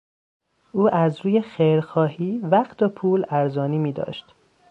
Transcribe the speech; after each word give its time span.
او 0.71 0.95
از 0.95 1.21
روی 1.21 1.41
خیرخواهی 1.41 2.37
وقت 2.39 2.81
و 2.81 2.89
پول 2.89 3.25
ارزانی 3.29 3.77
میداشت. 3.77 4.25